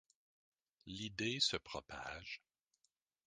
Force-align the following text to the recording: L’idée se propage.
L’idée 0.87 1.39
se 1.39 1.57
propage. 1.57 2.41